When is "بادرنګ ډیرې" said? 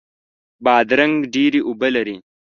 0.63-1.61